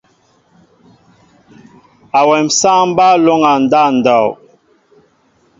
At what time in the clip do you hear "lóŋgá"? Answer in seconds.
3.25-3.53